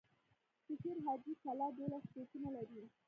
د 0.65 0.67
شير 0.81 0.97
حاجي 1.05 1.33
کلا 1.43 1.67
دولس 1.77 2.03
توپونه 2.13 2.49
لري. 2.55 2.81